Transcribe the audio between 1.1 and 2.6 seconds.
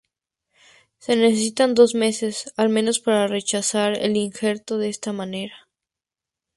necesitan dos meses,